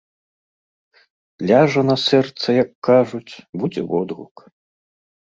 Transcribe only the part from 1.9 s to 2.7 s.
сэрца,